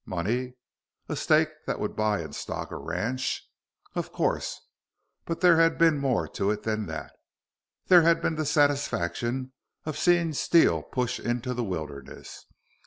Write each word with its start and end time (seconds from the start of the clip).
Money? 0.07 0.55
A 1.09 1.15
stake 1.15 1.49
that 1.67 1.79
would 1.79 1.95
buy 1.95 2.21
and 2.21 2.33
stock 2.35 2.71
a 2.71 2.75
ranch? 2.75 3.47
Of 3.93 4.11
course. 4.11 4.59
But 5.25 5.41
there 5.41 5.57
had 5.57 5.77
been 5.77 5.99
more 5.99 6.27
to 6.29 6.49
it 6.49 6.63
than 6.63 6.87
that. 6.87 7.13
There 7.85 8.01
had 8.01 8.19
been 8.19 8.33
the 8.33 8.45
satisfaction 8.47 9.53
of 9.85 9.99
seeing 9.99 10.33
steel 10.33 10.81
push 10.81 11.19
into 11.19 11.53
the 11.53 11.63
wilderness. 11.63 12.47